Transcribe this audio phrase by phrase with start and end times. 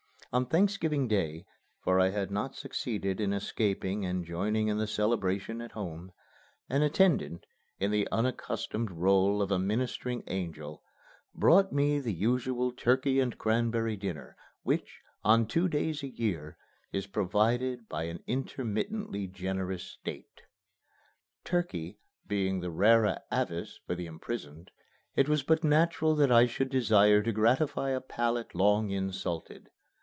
[0.33, 1.45] On Thanksgiving Day
[1.81, 6.13] (for I had not succeeded in escaping and joining in the celebration at home)
[6.69, 7.45] an attendant,
[7.81, 10.83] in the unaccustomed rôle of a ministering angel,
[11.35, 16.57] brought me the usual turkey and cranberry dinner which, on two days a year,
[16.93, 20.43] is provided by an intermittently generous State.
[21.43, 24.71] Turkey being the rara avis the imprisoned,
[25.13, 29.67] it was but natural that I should desire to gratify a palate long insulted.